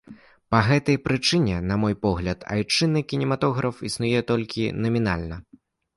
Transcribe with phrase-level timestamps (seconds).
[0.53, 5.35] Па гэтай прычыне, на мой погляд, айчыны кінематограф існуе толькі намінальна.